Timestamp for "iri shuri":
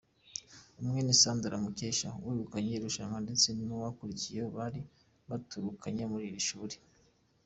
6.29-6.75